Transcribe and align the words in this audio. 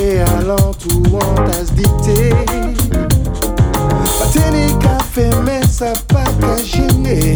L'homme 0.00 0.08
enveloppé 0.08 0.20
allant 0.20 0.72
tout 0.78 1.02
tasse 1.50 1.72
dictée. 1.72 2.30
Pateni 4.04 4.78
café, 4.78 5.30
mais 5.44 5.62
ça 5.66 5.92
pas 6.08 6.24
gêner. 6.62 7.34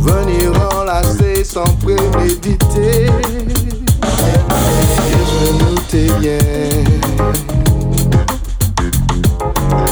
Venir 0.00 0.52
enlacer 0.78 1.44
sans 1.44 1.64
préméditer. 1.82 3.06
Et 5.12 5.24
je 5.32 5.52
notais 5.64 6.12
bien. 6.20 6.38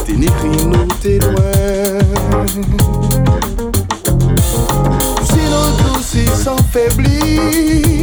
T'es 0.04 0.12
ni 0.12 0.28
nous 0.66 0.88
t'es 1.00 1.18
loin. 1.18 1.52
Sinon, 5.22 5.66
douce, 5.78 6.42
sans 6.42 6.62
faiblir. 6.72 7.93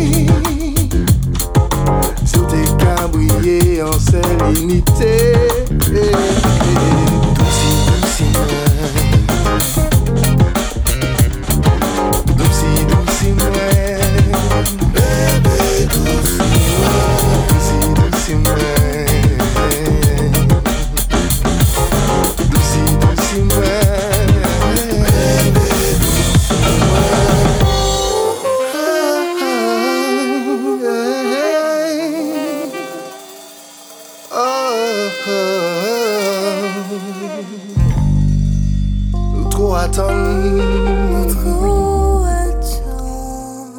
Trop 39.72 39.80
attendre, 39.80 41.31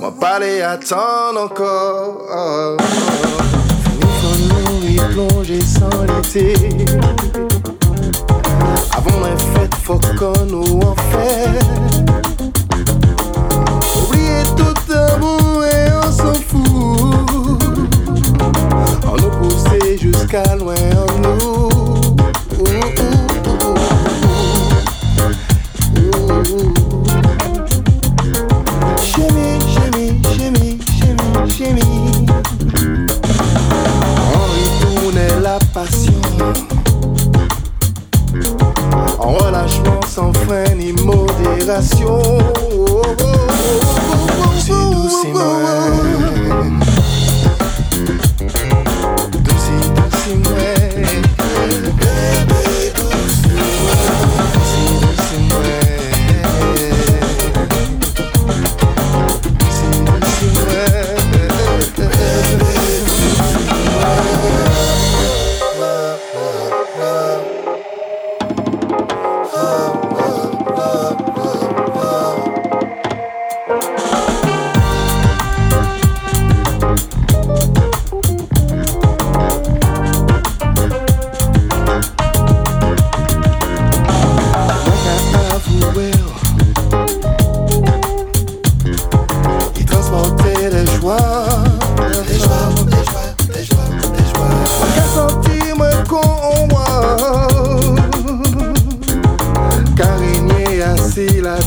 moi 0.01 0.15
pas 0.19 0.39
les 0.39 0.62
attendre 0.62 1.43
encore. 1.43 2.79
Fini 3.85 4.07
faut 4.23 4.37
nous 4.39 4.89
y 4.89 4.97
plonger 5.13 5.61
sans 5.61 5.91
l'été. 6.05 6.55
Avant 8.97 9.20
la 9.20 9.37
fête, 9.37 9.75
faut 9.83 10.01
qu'on 10.19 10.47
nous 10.47 10.81
en 10.81 10.95
fait. 11.11 11.61
Oublier 13.98 14.45
tout 14.57 14.93
amour 14.95 15.63
et 15.67 15.93
on 15.93 16.11
s'en 16.11 16.33
fout. 16.33 16.63
On 19.07 19.17
nous 19.19 19.33
pousser 19.43 19.98
jusqu'à 19.98 20.57
loin 20.57 20.75
en 20.97 21.19
nous. 21.19 21.62
En 39.19 39.33
relâchement 39.33 40.01
sans 40.09 40.33
frein 40.33 40.74
ni 40.77 40.92
modération. 40.92 42.19
Transportait 91.02 91.18
des 92.29 92.39
joies, 92.39 92.85
des 92.86 93.05
joies, 93.05 93.35
des 93.52 93.64
joies, 93.64 93.90
des 94.17 94.27
joies. 94.30 94.55
Qu'à 94.95 95.07
sentir 95.14 95.74
qu'on 96.08 96.68
moi, 96.68 96.92
car 99.96 100.20
assis 100.95 101.41
la 101.41 101.58